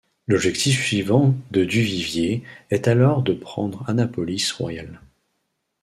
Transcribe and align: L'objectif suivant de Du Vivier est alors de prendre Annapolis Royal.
L'objectif 0.25 0.83
suivant 0.83 1.35
de 1.51 1.63
Du 1.63 1.79
Vivier 1.81 2.41
est 2.71 2.87
alors 2.87 3.21
de 3.21 3.35
prendre 3.35 3.85
Annapolis 3.87 4.49
Royal. 4.57 4.99